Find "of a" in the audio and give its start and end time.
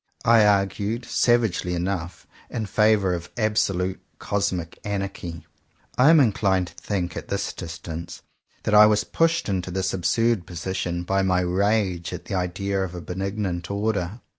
12.81-13.01